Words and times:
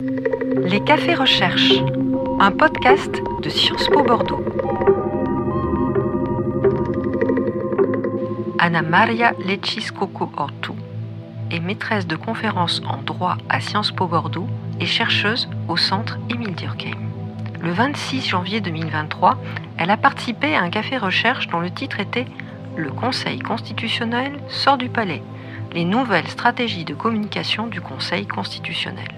Les 0.00 0.78
Cafés 0.78 1.16
Recherche, 1.16 1.72
un 2.38 2.52
podcast 2.52 3.20
de 3.42 3.48
Sciences 3.48 3.88
Po 3.88 4.04
Bordeaux. 4.04 4.44
Anna 8.60 8.82
Maria 8.82 9.32
Lecis-Coco 9.44 10.30
Ortu 10.36 10.70
est 11.50 11.58
maîtresse 11.58 12.06
de 12.06 12.14
conférences 12.14 12.80
en 12.88 13.02
droit 13.02 13.38
à 13.48 13.60
Sciences 13.60 13.90
Po 13.90 14.06
Bordeaux 14.06 14.46
et 14.78 14.86
chercheuse 14.86 15.48
au 15.66 15.76
centre 15.76 16.16
Émile 16.30 16.54
Durkheim. 16.54 16.94
Le 17.60 17.72
26 17.72 18.24
janvier 18.24 18.60
2023, 18.60 19.36
elle 19.78 19.90
a 19.90 19.96
participé 19.96 20.54
à 20.54 20.62
un 20.62 20.70
café 20.70 20.96
recherche 20.96 21.48
dont 21.48 21.58
le 21.58 21.70
titre 21.70 21.98
était 21.98 22.26
Le 22.76 22.92
Conseil 22.92 23.40
constitutionnel 23.40 24.38
sort 24.46 24.78
du 24.78 24.90
palais, 24.90 25.24
les 25.72 25.84
nouvelles 25.84 26.28
stratégies 26.28 26.84
de 26.84 26.94
communication 26.94 27.66
du 27.66 27.80
Conseil 27.80 28.28
constitutionnel. 28.28 29.08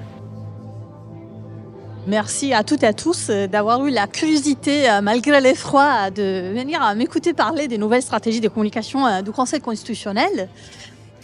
Merci 2.06 2.54
à 2.54 2.64
toutes 2.64 2.82
et 2.82 2.86
à 2.86 2.94
tous 2.94 3.26
euh, 3.28 3.46
d'avoir 3.46 3.84
eu 3.84 3.90
la 3.90 4.06
curiosité, 4.06 4.88
euh, 4.88 5.02
malgré 5.02 5.38
l'effroi, 5.38 6.10
de 6.10 6.50
venir 6.54 6.80
m'écouter 6.96 7.34
parler 7.34 7.68
des 7.68 7.76
nouvelles 7.76 8.02
stratégies 8.02 8.40
de 8.40 8.48
communication 8.48 9.06
euh, 9.06 9.20
du 9.20 9.30
Conseil 9.32 9.60
constitutionnel. 9.60 10.48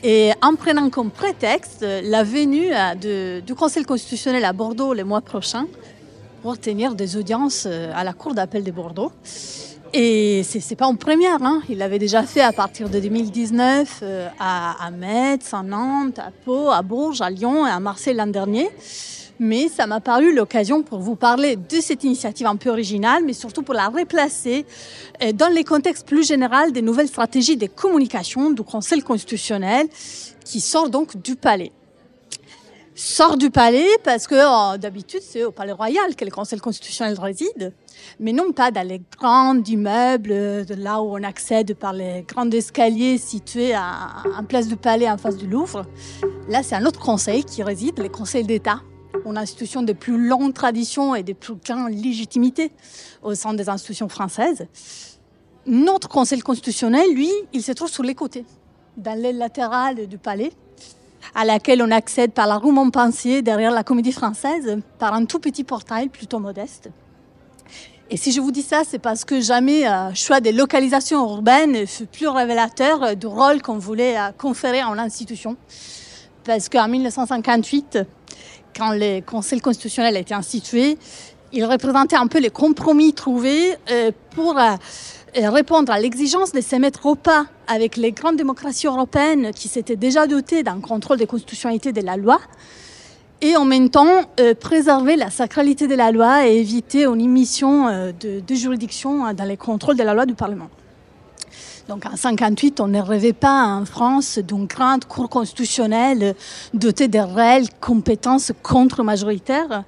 Et 0.04 0.32
en 0.42 0.54
prenant 0.54 0.90
comme 0.90 1.10
prétexte 1.10 1.82
la 1.82 2.22
venue 2.22 2.68
du 3.44 3.54
Conseil 3.54 3.84
constitutionnel 3.84 4.44
à 4.44 4.52
Bordeaux 4.52 4.92
le 4.92 5.04
mois 5.04 5.22
prochain 5.22 5.66
pour 6.42 6.58
tenir 6.60 6.94
des 6.94 7.16
audiences 7.16 7.66
à 7.66 8.04
la 8.04 8.12
Cour 8.12 8.34
d'appel 8.34 8.62
de 8.62 8.70
Bordeaux. 8.70 9.10
Et 9.94 10.42
ce 10.44 10.58
n'est 10.58 10.76
pas 10.76 10.86
en 10.86 10.96
première, 10.96 11.42
hein. 11.42 11.62
il 11.70 11.78
l'avait 11.78 11.98
déjà 11.98 12.22
fait 12.24 12.42
à 12.42 12.52
partir 12.52 12.90
de 12.90 13.00
2019 13.00 14.04
à, 14.38 14.86
à 14.86 14.90
Metz, 14.90 15.54
à 15.54 15.62
Nantes, 15.62 16.18
à 16.18 16.30
Pau, 16.44 16.68
à 16.68 16.82
Bourges, 16.82 17.22
à 17.22 17.30
Lyon 17.30 17.66
et 17.66 17.70
à 17.70 17.80
Marseille 17.80 18.14
l'an 18.14 18.26
dernier 18.26 18.68
mais 19.38 19.68
ça 19.68 19.86
m'a 19.86 20.00
paru 20.00 20.34
l'occasion 20.34 20.82
pour 20.82 21.00
vous 21.00 21.16
parler 21.16 21.56
de 21.56 21.80
cette 21.80 22.04
initiative 22.04 22.46
un 22.46 22.56
peu 22.56 22.70
originale, 22.70 23.22
mais 23.24 23.32
surtout 23.32 23.62
pour 23.62 23.74
la 23.74 23.88
replacer 23.88 24.64
euh, 25.22 25.32
dans 25.32 25.52
les 25.52 25.64
contextes 25.64 26.06
plus 26.06 26.26
généraux 26.26 26.70
des 26.70 26.82
nouvelles 26.82 27.08
stratégies 27.08 27.56
de 27.56 27.66
communication 27.66 28.50
du 28.50 28.62
Conseil 28.62 29.02
constitutionnel 29.02 29.86
qui 30.44 30.60
sort 30.60 30.90
donc 30.90 31.16
du 31.20 31.36
palais. 31.36 31.72
Sort 32.94 33.36
du 33.36 33.50
palais 33.50 33.86
parce 34.04 34.26
que 34.26 34.36
oh, 34.36 34.78
d'habitude 34.78 35.20
c'est 35.22 35.44
au 35.44 35.50
palais 35.50 35.72
royal 35.72 36.16
que 36.16 36.24
le 36.24 36.30
Conseil 36.30 36.58
constitutionnel 36.60 37.18
réside, 37.20 37.74
mais 38.18 38.32
non 38.32 38.52
pas 38.52 38.70
dans 38.70 38.86
les 38.86 39.02
grands 39.18 39.62
immeubles, 39.62 40.64
de 40.64 40.74
là 40.74 41.02
où 41.02 41.14
on 41.14 41.22
accède 41.22 41.74
par 41.74 41.92
les 41.92 42.24
grands 42.26 42.50
escaliers 42.50 43.18
situés 43.18 43.74
à, 43.74 44.22
en 44.38 44.44
place 44.44 44.66
du 44.66 44.76
palais 44.76 45.10
en 45.10 45.18
face 45.18 45.36
du 45.36 45.46
Louvre. 45.46 45.84
Là 46.48 46.62
c'est 46.62 46.74
un 46.74 46.86
autre 46.86 47.00
conseil 47.00 47.44
qui 47.44 47.62
réside, 47.62 47.98
le 47.98 48.08
Conseil 48.08 48.44
d'État 48.44 48.80
une 49.30 49.38
institution 49.38 49.82
de 49.82 49.92
plus 49.92 50.18
longue 50.18 50.52
tradition 50.52 51.14
et 51.14 51.22
de 51.22 51.32
plus 51.32 51.54
grande 51.54 51.92
légitimité 51.92 52.70
au 53.22 53.34
sein 53.34 53.54
des 53.54 53.68
institutions 53.68 54.08
françaises. 54.08 54.66
Notre 55.66 56.08
Conseil 56.08 56.40
constitutionnel, 56.40 57.12
lui, 57.12 57.30
il 57.52 57.62
se 57.62 57.72
trouve 57.72 57.90
sur 57.90 58.04
les 58.04 58.14
côtés, 58.14 58.44
dans 58.96 59.18
l'aile 59.18 59.38
latérale 59.38 60.06
du 60.06 60.18
palais, 60.18 60.52
à 61.34 61.44
laquelle 61.44 61.82
on 61.82 61.90
accède 61.90 62.32
par 62.32 62.46
la 62.46 62.56
rue 62.56 62.72
Montpensier, 62.72 63.42
derrière 63.42 63.72
la 63.72 63.82
Comédie 63.82 64.12
Française, 64.12 64.78
par 64.98 65.12
un 65.14 65.24
tout 65.24 65.40
petit 65.40 65.64
portail 65.64 66.08
plutôt 66.08 66.38
modeste. 66.38 66.90
Et 68.08 68.16
si 68.16 68.30
je 68.30 68.40
vous 68.40 68.52
dis 68.52 68.62
ça, 68.62 68.82
c'est 68.88 69.00
parce 69.00 69.24
que 69.24 69.40
jamais 69.40 69.80
le 69.80 69.88
euh, 69.88 70.14
choix 70.14 70.40
des 70.40 70.52
localisations 70.52 71.28
urbaines 71.28 71.88
fut 71.88 72.06
plus 72.06 72.28
révélateur 72.28 73.16
du 73.16 73.26
rôle 73.26 73.60
qu'on 73.60 73.78
voulait 73.78 74.16
euh, 74.16 74.30
conférer 74.38 74.84
en 74.84 74.94
l'institution. 74.94 75.56
Parce 76.44 76.68
qu'en 76.68 76.86
1958, 76.86 77.98
quand 78.76 78.92
le 78.92 79.20
Conseil 79.20 79.60
constitutionnel 79.60 80.16
a 80.16 80.20
été 80.20 80.34
institué, 80.34 80.98
il 81.52 81.64
représentait 81.64 82.16
un 82.16 82.26
peu 82.26 82.38
les 82.38 82.50
compromis 82.50 83.12
trouvés 83.12 83.74
euh, 83.90 84.10
pour 84.34 84.58
euh, 84.58 84.74
répondre 85.34 85.92
à 85.92 85.98
l'exigence 85.98 86.52
de 86.52 86.60
se 86.60 86.76
mettre 86.76 87.06
au 87.06 87.14
pas 87.14 87.46
avec 87.66 87.96
les 87.96 88.12
grandes 88.12 88.36
démocraties 88.36 88.86
européennes 88.86 89.52
qui 89.52 89.68
s'étaient 89.68 89.96
déjà 89.96 90.26
dotées 90.26 90.62
d'un 90.62 90.80
contrôle 90.80 91.18
de 91.18 91.24
constitutionnalité 91.24 91.92
de 91.92 92.00
la 92.02 92.16
loi 92.16 92.38
et 93.40 93.56
en 93.56 93.64
même 93.64 93.90
temps 93.90 94.22
euh, 94.40 94.54
préserver 94.54 95.16
la 95.16 95.30
sacralité 95.30 95.86
de 95.86 95.94
la 95.94 96.10
loi 96.10 96.46
et 96.46 96.56
éviter 96.56 97.04
une 97.04 97.20
émission 97.20 98.12
de, 98.20 98.40
de 98.40 98.54
juridiction 98.54 99.32
dans 99.32 99.44
les 99.44 99.56
contrôles 99.56 99.96
de 99.96 100.02
la 100.02 100.14
loi 100.14 100.26
du 100.26 100.34
Parlement. 100.34 100.68
Donc 101.88 102.04
en 102.04 102.16
58, 102.16 102.80
on 102.80 102.88
ne 102.88 103.00
rêvait 103.00 103.32
pas 103.32 103.64
en 103.64 103.84
France 103.84 104.38
d'une 104.38 104.66
grande 104.66 105.04
cour 105.04 105.28
constitutionnelle 105.28 106.34
dotée 106.74 107.06
de 107.06 107.20
réelles 107.20 107.68
compétences 107.80 108.50
contre-majoritaires, 108.62 109.84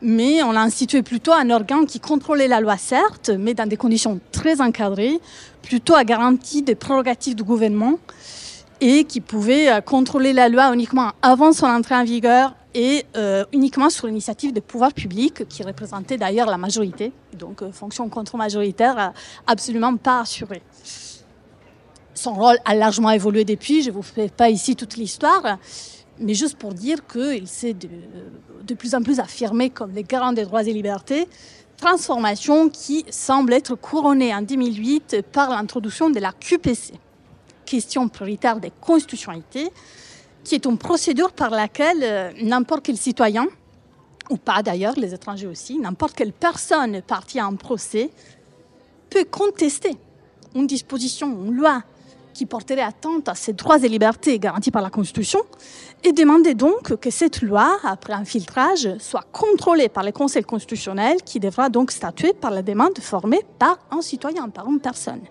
mais 0.00 0.42
on 0.42 0.52
a 0.52 0.60
institué 0.60 1.02
plutôt 1.02 1.32
un 1.32 1.50
organe 1.50 1.86
qui 1.86 2.00
contrôlait 2.00 2.48
la 2.48 2.60
loi, 2.60 2.78
certes, 2.78 3.30
mais 3.38 3.52
dans 3.52 3.68
des 3.68 3.76
conditions 3.76 4.20
très 4.32 4.62
encadrées, 4.62 5.20
plutôt 5.60 5.94
à 5.94 6.04
garantie 6.04 6.62
des 6.62 6.74
prérogatives 6.74 7.34
du 7.34 7.42
gouvernement 7.42 7.98
et 8.80 9.04
qui 9.04 9.20
pouvait 9.20 9.70
euh, 9.70 9.80
contrôler 9.80 10.32
la 10.32 10.48
loi 10.48 10.72
uniquement 10.72 11.10
avant 11.20 11.52
son 11.52 11.66
entrée 11.66 11.96
en 11.96 12.04
vigueur 12.04 12.54
et 12.74 13.04
euh, 13.16 13.44
uniquement 13.52 13.90
sur 13.90 14.06
l'initiative 14.06 14.52
des 14.52 14.60
pouvoirs 14.60 14.92
publics, 14.92 15.46
qui 15.48 15.62
représentait 15.62 16.16
d'ailleurs 16.16 16.48
la 16.48 16.58
majorité, 16.58 17.12
donc 17.36 17.60
euh, 17.62 17.72
fonction 17.72 18.08
contre-majoritaire 18.08 19.12
absolument 19.46 19.96
pas 19.96 20.20
assurée. 20.20 20.62
Son 22.18 22.34
rôle 22.34 22.58
a 22.64 22.74
largement 22.74 23.10
évolué 23.10 23.44
depuis, 23.44 23.80
je 23.80 23.90
ne 23.90 23.94
vous 23.94 24.02
fais 24.02 24.28
pas 24.28 24.50
ici 24.50 24.74
toute 24.74 24.96
l'histoire, 24.96 25.56
mais 26.18 26.34
juste 26.34 26.58
pour 26.58 26.74
dire 26.74 27.06
qu'il 27.06 27.46
s'est 27.46 27.74
de, 27.74 27.88
de, 28.66 28.74
plus 28.74 28.96
en 28.96 29.02
plus 29.02 29.20
affirmé 29.20 29.70
comme 29.70 29.92
les 29.92 30.02
garants 30.02 30.32
des 30.32 30.44
droits 30.44 30.64
et 30.64 30.72
libertés, 30.72 31.28
transformation 31.76 32.70
qui 32.70 33.04
semble 33.08 33.52
être 33.52 33.76
couronnée 33.76 34.34
en 34.34 34.42
2008 34.42 35.22
par 35.30 35.50
l'introduction 35.50 36.10
de 36.10 36.18
la 36.18 36.32
QPC, 36.32 36.94
question 37.64 38.08
prioritaire 38.08 38.58
des 38.58 38.72
constitutionnalités, 38.80 39.70
qui 40.42 40.56
est 40.56 40.66
une 40.66 40.76
procédure 40.76 41.30
par 41.30 41.50
laquelle 41.50 42.02
euh, 42.02 42.32
n'importe 42.42 42.84
quel 42.84 42.96
citoyen, 42.96 43.46
ou 44.28 44.38
pas 44.38 44.64
d'ailleurs, 44.64 44.94
les 44.96 45.14
étrangers 45.14 45.46
aussi, 45.46 45.78
n'importe 45.78 46.16
quelle 46.16 46.32
personne 46.32 47.00
partie 47.00 47.38
à 47.38 47.46
un 47.46 47.54
procès 47.54 48.10
peut 49.08 49.24
contester 49.24 49.96
une 50.56 50.66
disposition, 50.66 51.44
une 51.44 51.54
loi 51.54 51.84
qui 52.38 52.46
porterait 52.46 52.82
atteinte 52.82 53.28
à 53.28 53.34
ses 53.34 53.52
droits 53.52 53.78
et 53.78 53.88
libertés 53.88 54.38
garantis 54.38 54.70
par 54.70 54.80
la 54.80 54.90
Constitution 54.90 55.40
et 56.04 56.12
demandait 56.12 56.54
donc 56.54 56.94
que 56.94 57.10
cette 57.10 57.42
loi, 57.42 57.80
après 57.82 58.12
un 58.12 58.24
filtrage, 58.24 58.88
soit 59.00 59.24
contrôlée 59.32 59.88
par 59.88 60.04
le 60.04 60.12
Conseil 60.12 60.44
constitutionnel 60.44 61.16
qui 61.24 61.40
devra 61.40 61.68
donc 61.68 61.90
statuer 61.90 62.32
par 62.34 62.52
la 62.52 62.62
demande 62.62 62.96
formée 63.00 63.40
par 63.58 63.80
un 63.90 64.02
citoyen, 64.02 64.50
par 64.50 64.68
une 64.68 64.78
personne. 64.78 65.22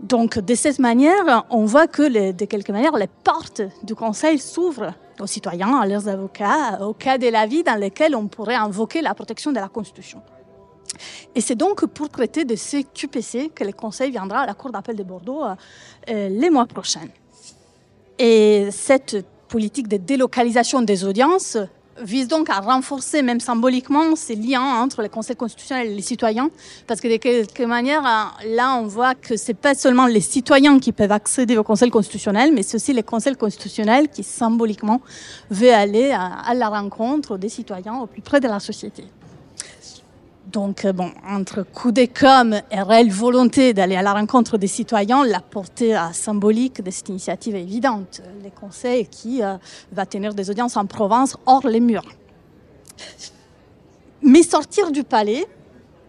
Donc, 0.00 0.40
de 0.40 0.54
cette 0.56 0.80
manière, 0.80 1.44
on 1.50 1.66
voit 1.66 1.86
que, 1.86 2.32
de 2.32 2.44
quelque 2.46 2.72
manière, 2.72 2.96
les 2.96 3.06
portes 3.22 3.62
du 3.84 3.94
Conseil 3.94 4.40
s'ouvrent 4.40 4.94
aux 5.20 5.28
citoyens, 5.28 5.78
à 5.78 5.86
leurs 5.86 6.08
avocats, 6.08 6.80
au 6.80 6.94
cas 6.94 7.16
de 7.16 7.28
la 7.28 7.46
vie 7.46 7.62
dans 7.62 7.80
lequel 7.80 8.16
on 8.16 8.26
pourrait 8.26 8.56
invoquer 8.56 9.02
la 9.02 9.14
protection 9.14 9.52
de 9.52 9.60
la 9.60 9.68
Constitution. 9.68 10.20
Et 11.34 11.40
c'est 11.40 11.54
donc 11.54 11.86
pour 11.86 12.08
traiter 12.08 12.44
de 12.44 12.56
ces 12.56 12.84
QPC 12.84 13.50
que 13.54 13.64
le 13.64 13.72
Conseil 13.72 14.10
viendra 14.10 14.40
à 14.40 14.46
la 14.46 14.54
Cour 14.54 14.70
d'appel 14.70 14.96
de 14.96 15.02
Bordeaux 15.02 15.42
euh, 15.44 16.28
les 16.28 16.50
mois 16.50 16.66
prochains. 16.66 17.08
Et 18.18 18.68
cette 18.70 19.24
politique 19.48 19.88
de 19.88 19.96
délocalisation 19.96 20.82
des 20.82 21.04
audiences 21.04 21.58
vise 22.00 22.28
donc 22.28 22.48
à 22.50 22.60
renforcer 22.60 23.22
même 23.22 23.40
symboliquement 23.40 24.16
ces 24.16 24.34
liens 24.34 24.62
entre 24.62 25.02
le 25.02 25.08
Conseil 25.08 25.36
constitutionnel 25.36 25.88
et 25.88 25.94
les 25.94 26.02
citoyens, 26.02 26.50
parce 26.86 27.00
que 27.00 27.08
de 27.08 27.16
quelque 27.16 27.62
manière, 27.64 28.02
là, 28.02 28.76
on 28.78 28.86
voit 28.86 29.14
que 29.14 29.36
c'est 29.36 29.54
pas 29.54 29.74
seulement 29.74 30.06
les 30.06 30.20
citoyens 30.20 30.78
qui 30.78 30.92
peuvent 30.92 31.12
accéder 31.12 31.56
au 31.58 31.62
Conseil 31.62 31.90
constitutionnel, 31.90 32.52
mais 32.52 32.62
c'est 32.62 32.76
aussi 32.76 32.92
le 32.92 33.02
Conseil 33.02 33.36
constitutionnel 33.36 34.08
qui 34.08 34.22
symboliquement 34.22 35.00
veut 35.50 35.72
aller 35.72 36.12
à 36.12 36.54
la 36.54 36.68
rencontre 36.68 37.36
des 37.36 37.48
citoyens 37.48 37.98
au 37.98 38.06
plus 38.06 38.22
près 38.22 38.40
de 38.40 38.48
la 38.48 38.60
société. 38.60 39.04
Donc, 40.52 40.84
euh, 40.84 40.92
bon, 40.92 41.10
entre 41.26 41.62
coup 41.62 41.92
de 41.92 42.04
com 42.04 42.60
et 42.70 42.82
réelle 42.82 43.10
volonté 43.10 43.72
d'aller 43.72 43.96
à 43.96 44.02
la 44.02 44.12
rencontre 44.12 44.58
des 44.58 44.66
citoyens, 44.66 45.24
la 45.24 45.40
portée 45.40 45.98
symbolique 46.12 46.82
de 46.82 46.90
cette 46.90 47.08
initiative 47.08 47.54
est 47.54 47.62
évidente. 47.62 48.20
Les 48.42 48.50
conseils 48.50 49.06
qui 49.06 49.42
euh, 49.42 49.56
va 49.92 50.04
tenir 50.04 50.34
des 50.34 50.50
audiences 50.50 50.76
en 50.76 50.84
province 50.84 51.36
hors 51.46 51.66
les 51.66 51.80
murs. 51.80 52.04
Mais 54.20 54.42
sortir 54.42 54.92
du 54.92 55.04
palais, 55.04 55.46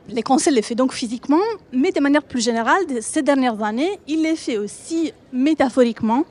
les 0.09 0.23
conseils 0.23 0.53
les 0.53 0.61
fait 0.61 0.75
donc 0.75 0.91
physiquement, 0.91 1.37
mais 1.71 1.91
de 1.91 2.01
manière 2.01 2.23
plus 2.23 2.41
générale, 2.41 2.83
ces 2.99 3.21
dernières 3.21 3.63
années, 3.63 3.97
il 4.07 4.23
les 4.23 4.35
fait 4.35 4.57
aussi 4.57 5.13
métaphoriquement, 5.31 6.25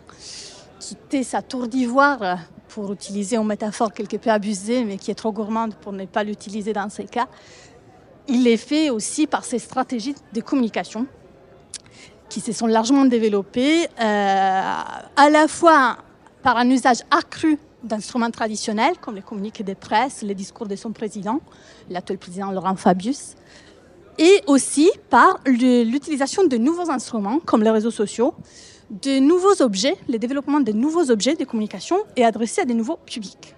quitter 0.78 1.22
sa 1.22 1.40
tour 1.40 1.66
d'ivoire 1.66 2.38
pour 2.68 2.92
utiliser 2.92 3.36
une 3.36 3.46
métaphore 3.46 3.92
quelque 3.92 4.16
peu 4.16 4.30
abusée, 4.30 4.84
mais 4.84 4.98
qui 4.98 5.10
est 5.10 5.14
trop 5.14 5.32
gourmande 5.32 5.74
pour 5.74 5.92
ne 5.92 6.04
pas 6.04 6.24
l'utiliser 6.24 6.72
dans 6.72 6.88
ces 6.88 7.04
cas, 7.04 7.26
il 8.28 8.46
est 8.46 8.56
fait 8.56 8.90
aussi 8.90 9.26
par 9.26 9.44
ces 9.44 9.58
stratégies 9.58 10.14
de 10.32 10.40
communication 10.40 11.06
qui 12.28 12.40
se 12.40 12.52
sont 12.52 12.66
largement 12.66 13.04
développées, 13.04 13.84
euh, 13.84 14.72
à 15.16 15.30
la 15.30 15.48
fois 15.48 15.98
par 16.42 16.56
un 16.56 16.69
usage 16.70 16.98
accru 17.10 17.58
d'instruments 17.82 18.30
traditionnels 18.30 18.94
comme 19.00 19.16
les 19.16 19.22
communiqués 19.22 19.64
de 19.64 19.74
presse, 19.74 20.22
les 20.22 20.34
discours 20.34 20.66
de 20.66 20.76
son 20.76 20.92
président, 20.92 21.40
l'actuel 21.90 22.19
président 22.19 22.50
Laurent 22.50 22.76
Fabius, 22.76 23.34
et 24.19 24.40
aussi 24.46 24.90
par 25.10 25.40
l'utilisation 25.44 26.44
de 26.44 26.56
nouveaux 26.56 26.90
instruments 26.90 27.38
comme 27.40 27.62
les 27.62 27.70
réseaux 27.70 27.90
sociaux, 27.90 28.34
de 28.90 29.19
nouveaux 29.19 29.60
objets, 29.60 29.96
le 30.08 30.19
développement 30.19 30.60
de 30.60 30.72
nouveaux 30.72 31.10
objets 31.10 31.34
de 31.34 31.44
communication 31.44 31.96
et 32.16 32.24
adressés 32.24 32.62
à 32.62 32.64
des 32.64 32.74
nouveaux 32.74 32.98
publics. 33.04 33.54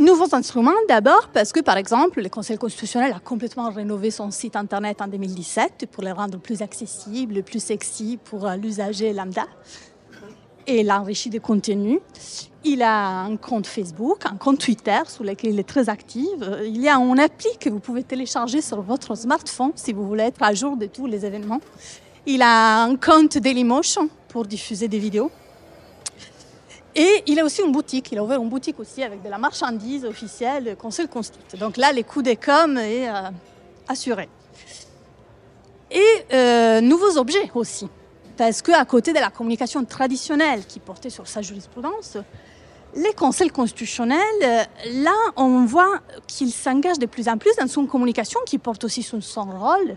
Nouveaux 0.00 0.34
instruments 0.34 0.72
d'abord 0.88 1.28
parce 1.30 1.52
que 1.52 1.60
par 1.60 1.76
exemple 1.76 2.22
le 2.22 2.30
Conseil 2.30 2.56
constitutionnel 2.56 3.12
a 3.12 3.20
complètement 3.20 3.68
rénové 3.68 4.10
son 4.10 4.30
site 4.30 4.56
internet 4.56 5.02
en 5.02 5.08
2017 5.08 5.84
pour 5.92 6.02
le 6.02 6.12
rendre 6.12 6.38
plus 6.38 6.62
accessible, 6.62 7.42
plus 7.42 7.62
sexy 7.62 8.18
pour 8.24 8.48
l'usager 8.58 9.12
lambda 9.12 9.44
et 10.66 10.82
l'a 10.84 11.02
enrichi 11.02 11.28
de 11.28 11.38
contenu. 11.38 12.00
Il 12.64 12.80
a 12.80 13.20
un 13.20 13.36
compte 13.36 13.66
Facebook, 13.66 14.24
un 14.24 14.36
compte 14.36 14.60
Twitter 14.60 15.00
sur 15.06 15.22
lequel 15.22 15.52
il 15.52 15.60
est 15.60 15.68
très 15.68 15.90
actif. 15.90 16.30
Il 16.64 16.80
y 16.80 16.88
a 16.88 16.96
une 16.96 17.20
appli 17.20 17.50
que 17.60 17.68
vous 17.68 17.80
pouvez 17.80 18.02
télécharger 18.02 18.62
sur 18.62 18.80
votre 18.80 19.14
smartphone 19.14 19.72
si 19.74 19.92
vous 19.92 20.06
voulez 20.06 20.24
être 20.24 20.42
à 20.42 20.54
jour 20.54 20.78
de 20.78 20.86
tous 20.86 21.04
les 21.04 21.26
événements. 21.26 21.60
Il 22.24 22.40
a 22.40 22.84
un 22.84 22.96
compte 22.96 23.36
Dailymotion 23.36 24.08
pour 24.28 24.46
diffuser 24.46 24.88
des 24.88 24.98
vidéos. 24.98 25.30
Et 26.96 27.22
il 27.26 27.38
a 27.38 27.44
aussi 27.44 27.62
une 27.62 27.72
boutique. 27.72 28.10
Il 28.12 28.18
a 28.18 28.24
ouvert 28.24 28.42
une 28.42 28.48
boutique 28.48 28.80
aussi 28.80 29.02
avec 29.02 29.22
de 29.22 29.28
la 29.28 29.38
marchandise 29.38 30.04
officielle 30.04 30.76
Conseil 30.76 31.08
Constitue. 31.08 31.56
Donc 31.56 31.76
là, 31.76 31.92
les 31.92 32.02
coûts 32.02 32.22
des 32.22 32.36
com 32.36 32.76
est 32.78 33.08
euh, 33.08 33.30
assuré. 33.88 34.28
Et 35.90 36.02
euh, 36.32 36.80
nouveaux 36.80 37.16
objets 37.16 37.50
aussi. 37.54 37.88
Parce 38.36 38.62
qu'à 38.62 38.84
côté 38.84 39.12
de 39.12 39.18
la 39.18 39.30
communication 39.30 39.84
traditionnelle 39.84 40.64
qui 40.66 40.80
portait 40.80 41.10
sur 41.10 41.28
sa 41.28 41.42
jurisprudence, 41.42 42.16
les 42.94 43.12
conseils 43.12 43.50
constitutionnels, 43.50 44.18
euh, 44.42 44.62
là, 44.92 45.14
on 45.36 45.64
voit 45.64 46.00
qu'il 46.26 46.50
s'engage 46.50 46.98
de 46.98 47.06
plus 47.06 47.28
en 47.28 47.38
plus 47.38 47.54
dans 47.56 47.68
son 47.68 47.86
communication 47.86 48.40
qui 48.46 48.58
porte 48.58 48.82
aussi 48.84 49.02
son 49.02 49.20
rôle 49.44 49.96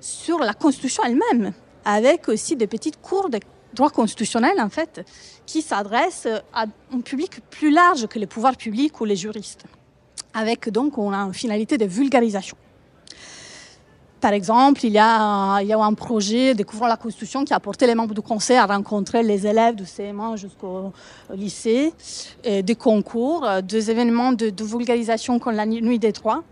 sur 0.00 0.38
la 0.40 0.54
Constitution 0.54 1.02
elle-même, 1.06 1.52
avec 1.84 2.28
aussi 2.28 2.56
des 2.56 2.66
petites 2.66 3.00
cours 3.00 3.30
de 3.30 3.38
droit 3.74 3.90
constitutionnel, 3.90 4.60
en 4.60 4.68
fait, 4.68 5.04
qui 5.46 5.62
s'adressent 5.62 6.28
à 6.52 6.66
un 6.92 7.00
public 7.00 7.40
plus 7.50 7.70
large 7.70 8.06
que 8.06 8.18
les 8.18 8.26
pouvoirs 8.26 8.56
publics 8.56 9.00
ou 9.00 9.04
les 9.04 9.16
juristes, 9.16 9.64
avec 10.34 10.68
donc 10.70 10.96
une 10.98 11.32
finalité 11.32 11.78
de 11.78 11.84
vulgarisation. 11.84 12.56
Par 14.20 14.32
exemple, 14.32 14.84
il 14.84 14.92
y, 14.92 14.98
a, 14.98 15.60
il 15.60 15.68
y 15.68 15.72
a 15.72 15.78
un 15.78 15.94
projet 15.94 16.52
Découvrons 16.52 16.86
la 16.86 16.96
Constitution 16.96 17.44
qui 17.44 17.54
a 17.54 17.60
porté 17.60 17.86
les 17.86 17.94
membres 17.94 18.14
du 18.14 18.20
Conseil 18.20 18.56
à 18.56 18.66
rencontrer 18.66 19.22
les 19.22 19.46
élèves 19.46 19.76
du 19.76 19.84
CM1 19.84 20.36
jusqu'au 20.36 20.92
lycée, 21.32 21.92
des 22.42 22.74
concours, 22.74 23.46
des 23.62 23.90
événements 23.92 24.32
de, 24.32 24.50
de 24.50 24.64
vulgarisation 24.64 25.38
comme 25.38 25.54
la 25.54 25.66
Nuit 25.66 26.00
des 26.00 26.12
Trois. 26.12 26.42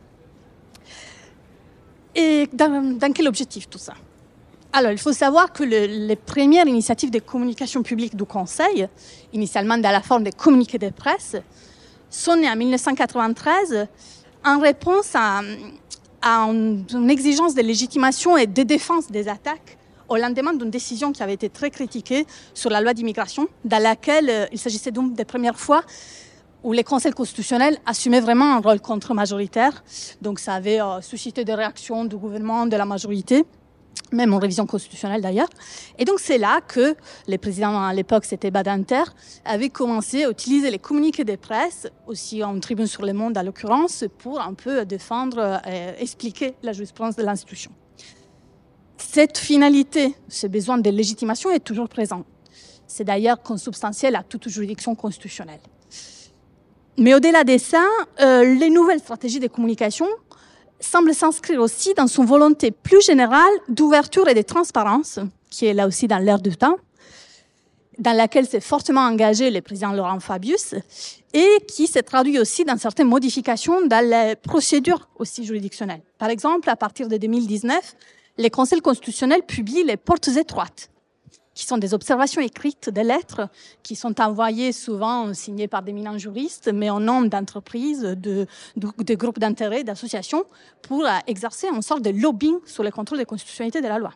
Et 2.15 2.49
dans 2.53 3.13
quel 3.13 3.27
objectif 3.27 3.69
tout 3.69 3.79
ça? 3.79 3.95
Alors, 4.77 4.93
il 4.93 4.99
faut 4.99 5.15
savoir 5.15 5.55
que 5.55 5.65
le, 5.65 5.87
les 5.87 6.17
premières 6.17 6.67
initiatives 6.67 7.11
de 7.11 7.19
communication 7.19 7.83
publique 7.83 8.15
du 8.15 8.25
Conseil, 8.25 8.87
initialement 9.33 9.79
dans 9.79 9.91
la 9.91 10.03
forme 10.03 10.23
des 10.23 10.33
communiqués 10.33 10.77
de 10.77 10.91
presse, 10.91 11.35
sont 12.11 12.37
nées 12.37 12.51
en 12.51 12.57
1993 12.57 13.89
en 14.45 14.59
réponse 14.59 15.13
à, 15.15 15.41
une, 16.23 16.85
exigence 17.09 17.55
de 17.55 17.63
légitimation 17.63 18.37
et 18.37 18.47
de 18.47 18.63
défense 18.65 19.11
des 19.11 19.29
attaques 19.29 19.79
au 20.11 20.19
lendemain 20.19 20.53
d'une 20.53 20.69
décision 20.69 21.11
qui 21.11 21.23
avait 21.23 21.33
été 21.33 21.49
très 21.49 21.71
critiquée 21.71 22.27
sur 22.53 22.69
la 22.69 22.83
loi 22.83 22.93
d'immigration, 22.93 23.49
dans 23.65 23.83
laquelle 23.83 24.29
euh, 24.29 24.47
il 24.53 24.59
s'agissait 24.59 24.91
donc 24.91 25.15
des 25.15 25.25
premières 25.25 25.59
fois 25.59 25.85
où 26.63 26.75
les 26.75 26.85
conseils 26.85 27.13
constitutionnels 27.13 27.79
assumaient 27.87 28.21
vraiment 28.21 28.57
un 28.57 28.61
rôle 28.61 28.81
contre-majoritaire. 28.81 29.83
Donc 30.21 30.39
ça 30.39 30.53
avait 30.53 30.83
euh, 30.83 31.01
suscité 31.01 31.47
des 31.47 31.55
réactions 31.55 32.05
du 32.05 32.17
gouvernement, 32.17 32.67
de 32.67 32.77
la 32.77 32.85
majorité 32.85 33.47
même 34.13 34.33
en 34.35 34.39
révision 34.39 34.67
constitutionnelle 34.67 35.21
d'ailleurs. 35.21 35.49
Et 35.99 36.05
donc 36.05 36.21
c'est 36.21 36.39
là 36.39 36.61
que 36.61 36.95
les 37.27 37.39
présidents 37.39 37.81
à 37.81 37.93
l'époque, 37.93 38.25
c'était 38.25 38.51
Badinter, 38.51 39.05
avaient 39.45 39.71
commencé 39.71 40.25
à 40.25 40.31
utiliser 40.31 40.71
les 40.71 40.79
communiqués 40.79 41.25
de 41.25 41.37
presse, 41.37 41.89
aussi 42.07 42.43
en 42.43 42.59
tribune 42.61 42.87
sur 42.87 43.05
le 43.05 43.13
monde 43.13 43.37
à 43.37 43.43
l'occurrence, 43.43 44.05
pour 44.19 44.41
un 44.41 44.55
peu 44.55 44.85
défendre, 44.85 45.61
euh, 45.67 45.93
expliquer 45.99 46.55
la 46.63 46.73
jurisprudence 46.73 47.17
de 47.17 47.23
l'institution. 47.23 47.71
Cette 48.99 49.39
finalité, 49.39 50.15
ce 50.29 50.47
besoin 50.47 50.79
de 50.79 50.91
légitimation 50.91 51.51
est 51.51 51.61
toujours 51.61 51.89
présent. 51.89 52.25
C'est 52.87 53.05
d'ailleurs 53.05 53.43
consubstantiel 53.43 54.17
à 54.17 54.23
toute 54.23 54.49
juridiction 54.49 54.95
constitutionnelle. 54.95 55.61
Mais 56.99 57.15
au-delà 57.15 57.45
de 57.45 57.59
ça, 57.59 57.85
euh, 58.21 58.55
les 58.55 58.71
nouvelles 58.71 59.01
stratégies 59.01 59.41
de 59.41 59.49
communication 59.49 60.07
semble 60.81 61.15
s'inscrire 61.15 61.61
aussi 61.61 61.95
dans 61.95 62.07
son 62.07 62.25
volonté 62.25 62.71
plus 62.71 63.05
générale 63.05 63.53
d'ouverture 63.69 64.29
et 64.29 64.35
de 64.35 64.43
transparence, 64.43 65.19
qui 65.51 65.67
est 65.67 65.75
là 65.75 65.87
aussi 65.87 66.09
dans 66.09 66.19
l'air 66.19 66.39
du 66.39 66.57
temps, 66.57 66.77
dans 67.99 68.17
laquelle 68.17 68.47
s'est 68.47 68.61
fortement 68.61 69.01
engagé 69.01 69.51
le 69.51 69.63
président 69.63 69.93
Laurent 69.93 70.21
Fabius, 70.21 70.75
et 71.33 71.49
qui 71.69 71.87
s'est 71.87 72.03
traduit 72.03 72.39
aussi 72.39 72.65
dans 72.65 72.77
certaines 72.77 73.09
modifications 73.09 73.87
dans 73.87 74.05
les 74.05 74.37
procédures 74.37 75.09
aussi 75.19 75.45
juridictionnelles. 75.45 76.03
Par 76.19 76.31
exemple, 76.31 76.69
à 76.69 76.77
partir 76.77 77.09
de 77.09 77.17
2019, 77.17 77.97
les 78.39 78.51
conseils 78.51 78.81
constitutionnels 78.81 79.43
publient 79.43 79.85
les 79.85 79.97
portes 79.97 80.29
étroites, 80.29 80.91
qui 81.57 81.65
sont 81.65 81.79
des 81.79 81.95
observations 81.95 82.43
écrites 82.43 82.91
des 82.91 83.03
lettres 83.03 83.49
qui 83.83 83.97
sont 83.97 84.21
envoyées 84.21 84.73
souvent 84.73 85.33
signées 85.33 85.69
par 85.69 85.83
d'éminents 85.83 86.19
juristes, 86.19 86.71
mais 86.73 86.91
en 86.91 87.01
nom 87.01 87.23
d'entreprises, 87.23 88.03
de, 88.03 88.47
groupes 89.15 89.39
d'intérêt, 89.39 89.83
d'associations, 89.83 90.45
pour 90.83 91.05
euh, 91.07 91.11
exercer 91.27 91.69
une 91.75 91.81
sorte 91.81 92.03
de 92.03 92.11
lobbying 92.11 92.59
sur 92.67 92.85
le 92.85 92.91
contrôle 92.91 93.19
de 93.19 93.25
constitutionnalité 93.25 93.81
de 93.81 93.89
la 93.89 93.99
loi. 93.99 94.13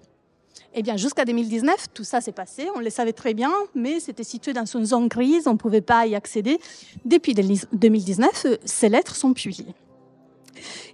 Eh 0.74 0.82
bien, 0.82 0.98
jusqu'à 0.98 1.24
2019, 1.24 1.86
tout 1.94 2.04
ça 2.04 2.20
s'est 2.20 2.30
passé. 2.30 2.68
On 2.76 2.80
le 2.80 2.90
savait 2.90 3.14
très 3.14 3.32
bien, 3.32 3.50
mais 3.74 4.00
c'était 4.00 4.22
situé 4.22 4.52
dans 4.52 4.66
une 4.66 4.84
zone 4.84 5.08
grise. 5.08 5.48
On 5.48 5.54
ne 5.54 5.58
pouvait 5.58 5.80
pas 5.80 6.06
y 6.06 6.14
accéder. 6.14 6.60
Depuis 7.06 7.34
2019, 7.34 8.46
ces 8.64 8.88
lettres 8.90 9.16
sont 9.16 9.32
publiées. 9.32 9.74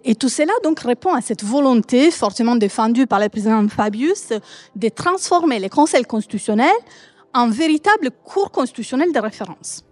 Et 0.08 0.14
tout 0.14 0.28
cela 0.28 0.52
donc 0.62 0.78
répond 0.78 1.12
à 1.12 1.20
cette 1.20 1.42
volonté 1.42 2.12
fortement 2.12 2.54
défendue 2.54 3.08
par 3.08 3.18
le 3.18 3.28
président 3.28 3.66
Fabius 3.68 4.32
de 4.76 4.88
transformer 4.88 5.58
les 5.58 5.68
conseils 5.68 6.04
constitutionnels 6.04 6.70
en 7.34 7.50
véritable 7.50 8.12
cours 8.24 8.52
constitutionnel 8.52 9.12
de 9.12 9.18
référence. 9.18 9.84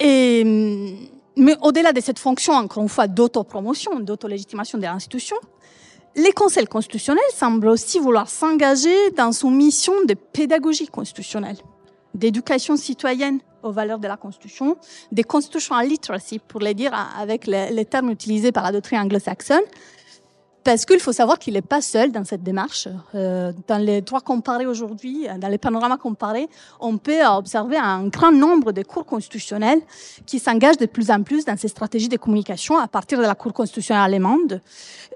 Mais 0.00 1.56
au-delà 1.62 1.92
de 1.92 2.00
cette 2.00 2.20
fonction, 2.20 2.52
encore 2.52 2.84
une 2.84 2.88
fois, 2.88 3.08
d'autopromotion, 3.08 3.98
d'autolégitimation 3.98 4.78
de 4.78 4.84
l'institution, 4.84 5.36
les 6.14 6.32
conseils 6.32 6.66
constitutionnels 6.66 7.22
semblent 7.34 7.68
aussi 7.68 7.98
vouloir 7.98 8.28
s'engager 8.28 9.10
dans 9.16 9.32
son 9.32 9.50
mission 9.50 9.94
de 10.06 10.14
pédagogie 10.14 10.86
constitutionnelle, 10.86 11.56
d'éducation 12.14 12.76
citoyenne 12.76 13.40
aux 13.62 13.72
valeurs 13.72 13.98
de 13.98 14.08
la 14.08 14.16
Constitution, 14.16 14.76
des 15.12 15.22
constitutional 15.22 15.86
literacy, 15.86 16.38
pour 16.40 16.60
les 16.60 16.74
dire 16.74 16.92
avec 17.18 17.46
les, 17.46 17.70
les 17.70 17.84
termes 17.84 18.10
utilisés 18.10 18.52
par 18.52 18.64
la 18.64 18.72
doctrine 18.72 18.98
anglo-saxonne, 18.98 19.62
parce 20.64 20.84
qu'il 20.84 21.00
faut 21.00 21.12
savoir 21.12 21.38
qu'il 21.38 21.54
n'est 21.54 21.62
pas 21.62 21.80
seul 21.80 22.12
dans 22.12 22.24
cette 22.24 22.42
démarche. 22.42 22.88
Euh, 23.14 23.52
dans 23.68 23.78
les 23.78 24.00
droits 24.00 24.20
comparés 24.20 24.66
aujourd'hui, 24.66 25.26
dans 25.38 25.48
les 25.48 25.58
panoramas 25.58 25.96
comparés, 25.96 26.48
on 26.80 26.98
peut 26.98 27.24
observer 27.24 27.76
un 27.76 28.06
grand 28.06 28.32
nombre 28.32 28.72
de 28.72 28.82
cours 28.82 29.04
constitutionnels 29.04 29.80
qui 30.26 30.38
s'engagent 30.38 30.78
de 30.78 30.86
plus 30.86 31.10
en 31.10 31.22
plus 31.22 31.44
dans 31.44 31.56
ces 31.56 31.68
stratégies 31.68 32.08
de 32.08 32.16
communication 32.16 32.78
à 32.78 32.88
partir 32.88 33.18
de 33.18 33.24
la 33.24 33.34
Cour 33.34 33.52
constitutionnelle 33.52 34.04
allemande, 34.04 34.60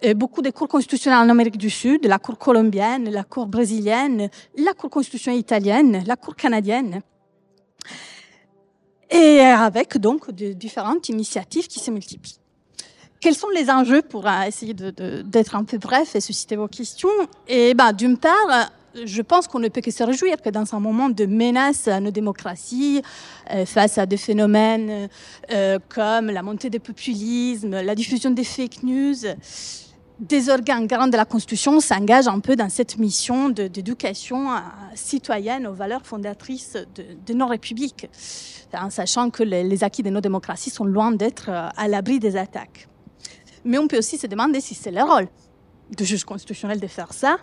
et 0.02 0.14
beaucoup 0.14 0.42
de 0.42 0.50
cours 0.50 0.68
constitutionnels 0.68 1.20
en 1.20 1.28
Amérique 1.28 1.58
du 1.58 1.70
Sud, 1.70 2.06
la 2.06 2.18
Cour 2.18 2.38
colombienne, 2.38 3.10
la 3.10 3.24
Cour 3.24 3.46
brésilienne, 3.46 4.28
la 4.56 4.72
Cour 4.72 4.90
constitutionnelle 4.90 5.40
italienne, 5.40 6.02
la 6.06 6.16
Cour 6.16 6.34
canadienne 6.34 7.02
et 9.10 9.40
avec 9.40 9.98
donc 9.98 10.30
de 10.32 10.52
différentes 10.52 11.08
initiatives 11.08 11.68
qui 11.68 11.78
se 11.78 11.90
multiplient. 11.90 12.40
Quels 13.26 13.35
sont 13.35 13.49
les 13.49 13.71
enjeux 13.71 14.02
pour 14.02 14.28
euh, 14.28 14.42
essayer 14.47 14.73
d'être 14.73 15.56
un 15.56 15.64
peu 15.64 15.78
bref 15.78 16.14
et 16.14 16.21
susciter 16.21 16.54
vos 16.54 16.68
questions? 16.68 17.09
Et 17.49 17.75
ben, 17.75 17.92
d'une 17.92 18.18
part, 18.18 18.71
je 19.04 19.21
pense 19.21 19.49
qu'on 19.49 19.59
ne 19.59 19.66
peut 19.66 19.80
que 19.80 19.90
se 19.90 20.04
réjouir 20.04 20.40
que 20.40 20.49
dans 20.49 20.76
un 20.76 20.78
moment 20.78 21.09
de 21.09 21.26
menace 21.26 21.88
à 21.88 21.99
nos 21.99 22.12
démocraties, 22.12 23.02
euh, 23.50 23.66
face 23.66 23.99
à 23.99 24.06
des 24.06 24.16
phénomènes 24.16 25.09
euh, 25.50 25.80
comme 25.88 26.26
la 26.26 26.45
montée 26.45 26.71
des 26.71 26.78
populismes, 26.78 27.80
la 27.80 27.97
diffusion 27.97 28.30
des 28.30 28.45
fake 28.45 28.85
news, 28.85 29.16
des 30.18 30.49
organes 30.49 30.87
garants 30.87 31.09
de 31.09 31.16
la 31.16 31.25
Constitution 31.25 31.80
s'engagent 31.80 32.28
un 32.28 32.40
peu 32.40 32.56
dans 32.56 32.68
cette 32.68 32.99
mission 32.99 33.50
d'éducation 33.50 34.50
euh, 34.50 34.59
citoyenne 34.95 35.66
aux 35.66 35.75
valeurs 35.75 36.06
fondatrices 36.06 36.76
de, 36.95 37.35
nos 37.35 37.47
républiques, 37.47 38.09
en 38.73 38.90
sachant 38.90 39.30
que 39.30 39.42
les, 39.42 39.85
acquis 39.85 40.02
de 40.02 40.11
nos 40.11 40.21
démocraties 40.21 40.71
sont 40.71 40.85
loin 40.85 41.12
d'être 41.12 41.50
euh, 41.50 41.68
à 41.76 41.88
l'abri 41.88 42.18
des 42.18 42.37
attaques. 42.37 42.88
Mais 43.66 43.78
on 43.78 43.88
peut 43.88 43.99
aussi 43.99 44.16
se 44.16 44.28
demander 44.28 44.61
si 44.61 44.75
c'est 44.75 44.92
le 44.92 45.02
rôle 45.02 45.28
de 45.90 46.04
juge 46.04 46.25
constitutionnel 46.25 46.80
de 46.80 46.87
faire 46.87 47.12
ça, 47.12 47.38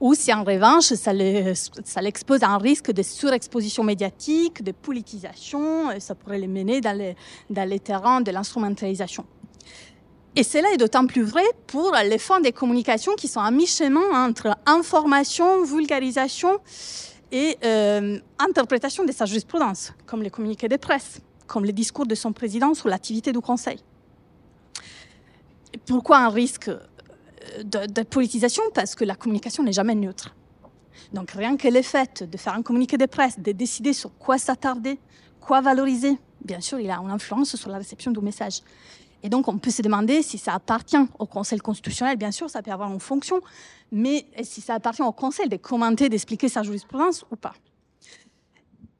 ou 0.00 0.14
si 0.14 0.32
en 0.32 0.44
revanche 0.44 0.94
ça 0.94 1.12
l'expose 1.12 2.42
à 2.42 2.48
un 2.48 2.58
risque 2.58 2.90
de 2.90 3.02
surexposition 3.02 3.84
médiatique, 3.84 4.62
de 4.62 4.72
politisation, 4.72 5.90
et 5.90 6.00
ça 6.00 6.14
pourrait 6.14 6.38
les 6.38 6.48
mener 6.48 6.80
dans 6.80 6.96
les, 6.96 7.14
dans 7.50 7.78
terrains 7.78 8.22
de 8.22 8.30
l'instrumentalisation. 8.30 9.26
Et 10.34 10.42
cela 10.42 10.72
est 10.72 10.78
d'autant 10.78 11.06
plus 11.06 11.22
vrai 11.22 11.44
pour 11.66 11.94
les 12.02 12.18
fonds 12.18 12.40
des 12.40 12.52
communications 12.52 13.14
qui 13.14 13.28
sont 13.28 13.40
à 13.40 13.50
mi-chemin 13.50 14.26
entre 14.26 14.56
information, 14.64 15.62
vulgarisation 15.64 16.58
et 17.30 17.58
euh, 17.62 18.18
interprétation 18.38 19.04
de 19.04 19.12
sa 19.12 19.26
jurisprudence, 19.26 19.92
comme 20.06 20.22
les 20.22 20.30
communiqués 20.30 20.68
de 20.68 20.76
presse, 20.76 21.20
comme 21.46 21.66
les 21.66 21.74
discours 21.74 22.06
de 22.06 22.14
son 22.14 22.32
président 22.32 22.72
sur 22.72 22.88
l'activité 22.88 23.32
du 23.32 23.40
Conseil. 23.40 23.82
Pourquoi 25.86 26.18
un 26.18 26.28
risque 26.28 26.70
de, 27.64 28.02
politisation? 28.02 28.62
Parce 28.74 28.94
que 28.94 29.04
la 29.04 29.14
communication 29.14 29.62
n'est 29.62 29.72
jamais 29.72 29.94
neutre. 29.94 30.34
Donc 31.12 31.32
rien 31.32 31.56
que 31.56 31.68
le 31.68 31.82
fait 31.82 32.22
de 32.22 32.36
faire 32.36 32.54
un 32.54 32.62
communiqué 32.62 32.96
de 32.96 33.06
presse, 33.06 33.38
de 33.38 33.52
décider 33.52 33.92
sur 33.92 34.16
quoi 34.18 34.38
s'attarder, 34.38 34.98
quoi 35.40 35.60
valoriser, 35.60 36.18
bien 36.44 36.60
sûr, 36.60 36.78
il 36.80 36.90
a 36.90 36.98
une 36.98 37.10
influence 37.10 37.56
sur 37.56 37.70
la 37.70 37.78
réception 37.78 38.10
du 38.10 38.20
message. 38.20 38.60
Et 39.22 39.28
donc, 39.28 39.46
on 39.48 39.58
peut 39.58 39.70
se 39.70 39.82
demander 39.82 40.22
si 40.22 40.36
ça 40.36 40.54
appartient 40.54 40.96
au 41.18 41.26
Conseil 41.26 41.60
constitutionnel. 41.60 42.16
Bien 42.16 42.32
sûr, 42.32 42.50
ça 42.50 42.60
peut 42.60 42.72
avoir 42.72 42.92
une 42.92 43.00
fonction, 43.00 43.40
mais 43.92 44.26
si 44.42 44.60
ça 44.60 44.74
appartient 44.74 45.02
au 45.02 45.12
Conseil 45.12 45.48
de 45.48 45.56
commenter, 45.56 46.08
d'expliquer 46.08 46.48
sa 46.48 46.62
jurisprudence 46.62 47.24
ou 47.30 47.36
pas? 47.36 47.54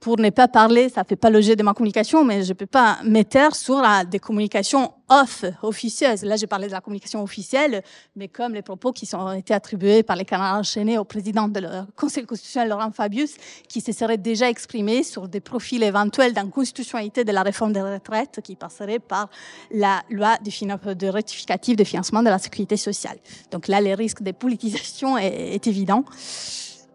Pour 0.03 0.19
ne 0.19 0.31
pas 0.31 0.49
parler, 0.49 0.89
ça 0.89 1.05
fait 1.05 1.15
pas 1.15 1.31
l'objet 1.31 1.55
de 1.55 1.63
ma 1.63 1.75
communication, 1.75 2.25
mais 2.25 2.43
je 2.43 2.53
peux 2.55 2.67
pas 2.67 2.99
m'éteindre 3.05 3.55
sur 3.55 3.81
des 4.11 4.19
communications 4.19 4.93
off, 5.09 5.45
officieuses. 5.63 6.25
Là, 6.25 6.35
j'ai 6.35 6.49
parlé 6.49 6.67
de 6.67 6.73
la 6.73 6.81
communication 6.81 7.23
officielle, 7.23 7.85
mais 8.17 8.27
comme 8.27 8.53
les 8.53 8.63
propos 8.63 8.91
qui 8.91 9.09
ont 9.15 9.31
été 9.31 9.55
attribués 9.55 10.03
par 10.03 10.17
les 10.17 10.25
canards 10.25 10.59
enchaînés 10.59 10.99
au 10.99 11.05
président 11.05 11.47
du 11.47 11.61
Conseil 11.95 12.27
constitutionnel, 12.27 12.71
Laurent 12.71 12.91
Fabius, 12.91 13.37
qui 13.69 13.81
se 13.81 13.93
serait 13.93 14.17
déjà 14.17 14.51
exprimé 14.51 15.05
sur 15.05 15.29
des 15.29 15.41
profils 15.41 15.83
éventuels 15.85 16.33
d'inconstitutionnalité 16.33 17.23
de 17.23 17.31
la 17.31 17.45
réforme 17.45 17.73
des 17.73 17.83
retraites 17.83 18.41
qui 18.43 18.57
passerait 18.57 18.99
par 18.99 19.31
la 19.71 20.03
loi 20.11 20.37
de, 20.39 20.95
de 20.95 21.77
de 21.77 21.85
financement 21.85 22.25
de 22.25 22.29
la 22.29 22.41
sécurité 22.41 22.77
sociale. 22.77 23.19
Donc 23.53 23.69
là, 23.69 23.81
le 23.81 23.95
risque 23.95 24.23
de 24.23 24.33
politisation 24.33 25.17
est 25.17 25.65
évident. 25.69 26.05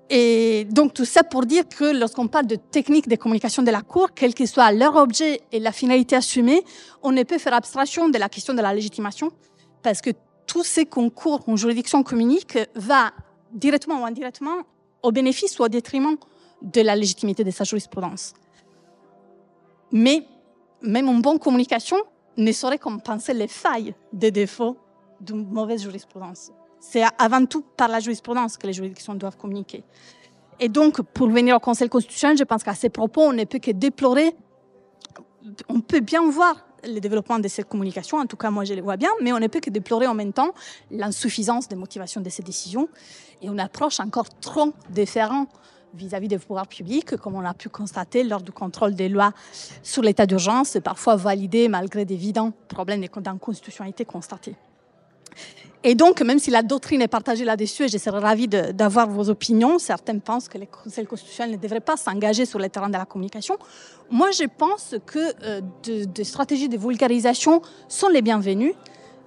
Et 0.09 0.65
donc 0.69 0.93
tout 0.93 1.05
ça 1.05 1.23
pour 1.23 1.45
dire 1.45 1.67
que 1.67 1.97
lorsqu'on 1.97 2.27
parle 2.27 2.47
de 2.47 2.55
techniques 2.55 3.09
de 3.09 3.15
communication 3.17 3.61
de 3.61 3.71
la 3.71 3.81
Cour, 3.81 4.13
quel 4.15 4.33
que 4.33 4.45
soit 4.45 4.71
leur 4.71 4.95
objet 4.95 5.41
et 5.51 5.59
la 5.59 5.71
finalité 5.71 6.15
assumée, 6.15 6.63
on 7.03 7.11
ne 7.11 7.23
peut 7.23 7.37
faire 7.37 7.53
abstraction 7.53 8.07
de 8.07 8.17
la 8.17 8.29
question 8.29 8.53
de 8.53 8.61
la 8.61 8.73
légitimation, 8.73 9.31
parce 9.83 10.01
que 10.01 10.11
tous 10.45 10.63
ces 10.63 10.85
concours 10.85 11.43
en 11.47 11.57
juridiction 11.57 12.03
communique 12.03 12.57
va 12.75 13.11
directement 13.51 14.01
ou 14.01 14.05
indirectement 14.05 14.63
au 15.03 15.11
bénéfice 15.11 15.59
ou 15.59 15.63
au 15.63 15.67
détriment 15.67 16.15
de 16.61 16.81
la 16.81 16.95
légitimité 16.95 17.43
de 17.43 17.51
sa 17.51 17.65
jurisprudence. 17.65 18.33
Mais 19.91 20.25
même 20.81 21.07
une 21.07 21.21
bonne 21.21 21.39
communication 21.39 21.97
ne 22.37 22.51
saurait 22.51 22.77
compenser 22.77 23.33
les 23.33 23.47
failles 23.47 23.93
des 24.13 24.31
défauts 24.31 24.77
d'une 25.19 25.47
mauvaise 25.47 25.81
jurisprudence. 25.81 26.51
C'est 26.79 27.03
avant 27.17 27.45
tout 27.45 27.63
par 27.75 27.87
la 27.87 27.99
jurisprudence 27.99 28.57
que 28.57 28.67
les 28.67 28.73
juridictions 28.73 29.15
doivent 29.15 29.37
communiquer. 29.37 29.83
Et 30.59 30.69
donc, 30.69 31.01
pour 31.01 31.29
venir 31.29 31.55
au 31.55 31.59
Conseil 31.59 31.89
constitutionnel, 31.89 32.37
je 32.37 32.43
pense 32.43 32.63
qu'à 32.63 32.73
ces 32.73 32.89
propos, 32.89 33.21
on 33.21 33.33
ne 33.33 33.43
peut 33.43 33.59
que 33.59 33.71
déplorer, 33.71 34.35
on 35.69 35.81
peut 35.81 35.99
bien 35.99 36.27
voir 36.29 36.65
le 36.83 36.99
développement 36.99 37.39
de 37.39 37.47
cette 37.47 37.67
communication, 37.67 38.17
en 38.17 38.25
tout 38.25 38.37
cas 38.37 38.51
moi 38.51 38.63
je 38.63 38.73
le 38.73 38.81
vois 38.81 38.97
bien, 38.97 39.09
mais 39.21 39.33
on 39.33 39.39
ne 39.39 39.47
peut 39.47 39.59
que 39.59 39.69
déplorer 39.69 40.07
en 40.07 40.13
même 40.13 40.31
temps 40.31 40.51
l'insuffisance 40.91 41.67
des 41.67 41.75
motivations 41.75 42.21
de 42.21 42.29
ces 42.29 42.43
décisions 42.43 42.87
et 43.41 43.47
une 43.47 43.59
approche 43.59 43.99
encore 43.99 44.29
trop 44.39 44.73
différente 44.89 45.49
vis-à-vis 45.93 46.27
des 46.27 46.37
pouvoirs 46.37 46.67
publics, 46.67 47.15
comme 47.17 47.35
on 47.35 47.45
a 47.45 47.53
pu 47.53 47.69
constater 47.69 48.23
lors 48.23 48.41
du 48.41 48.51
contrôle 48.51 48.93
des 48.93 49.09
lois 49.09 49.31
sur 49.81 50.03
l'état 50.03 50.25
d'urgence, 50.25 50.77
parfois 50.83 51.15
validé 51.15 51.67
malgré 51.67 52.05
d'évidents 52.05 52.51
problèmes 52.67 53.01
d'inconstitutionnalité 53.01 54.05
constatés. 54.05 54.55
Et 55.89 55.95
donc, 55.95 56.21
même 56.21 56.37
si 56.37 56.51
la 56.51 56.63
doctrine 56.63 57.01
est 57.01 57.07
partagée 57.07 57.45
là-dessus, 57.45 57.83
et 57.83 57.87
je 57.87 57.97
serais 57.97 58.19
ravie 58.19 58.49
d'avoir 58.49 59.07
vos 59.07 59.29
opinions, 59.29 59.79
certains 59.79 60.19
pensent 60.19 60.49
que 60.49 60.57
les 60.57 60.67
conseils 60.67 61.05
constitutionnels 61.05 61.55
ne 61.55 61.61
devraient 61.61 61.79
pas 61.79 61.95
s'engager 61.95 62.45
sur 62.45 62.59
le 62.59 62.67
terrain 62.67 62.89
de 62.89 62.97
la 62.97 63.05
communication. 63.05 63.55
Moi, 64.09 64.31
je 64.31 64.43
pense 64.43 64.95
que 65.05 65.33
euh, 65.43 65.61
des 65.85 66.25
stratégies 66.25 66.67
de 66.67 66.77
vulgarisation 66.77 67.61
sont 67.87 68.09
les 68.09 68.21
bienvenues, 68.21 68.73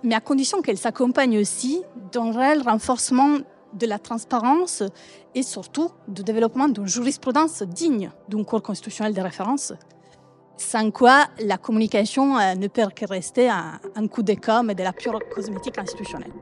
mais 0.03 0.15
à 0.15 0.21
condition 0.21 0.61
qu'elles 0.61 0.77
s'accompagnent 0.77 1.39
aussi 1.39 1.81
d'un 2.13 2.31
réel 2.31 2.61
renforcement 2.61 3.39
de 3.73 3.87
la 3.87 3.99
transparence 3.99 4.83
et 5.35 5.43
surtout 5.43 5.89
du 6.09 6.23
développement 6.23 6.69
d'une 6.69 6.87
jurisprudence 6.87 7.63
digne 7.63 8.11
d'un 8.29 8.45
cours 8.45 8.61
constitutionnel 8.61 9.15
de 9.15 9.21
référence 9.23 9.73
sans 10.61 10.91
quoi 10.91 11.27
la 11.41 11.57
communication 11.57 12.39
euh, 12.39 12.55
ne 12.55 12.69
peut 12.69 12.87
que 12.95 13.07
rester 13.07 13.49
un, 13.49 14.07
coup 14.09 14.23
de 14.23 14.35
com' 14.35 14.71
et 14.71 14.75
de 14.75 14.83
la 14.83 14.93
pure 14.93 15.19
cosmétique 15.35 15.79
institutionnelle. 15.79 16.33